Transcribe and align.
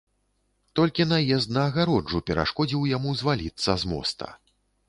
Толькі 0.79 1.05
наезд 1.11 1.53
на 1.57 1.61
агароджу 1.71 2.23
перашкодзіў 2.31 2.89
яму 2.97 3.15
зваліцца 3.21 3.71
з 3.83 3.93
моста. 3.93 4.27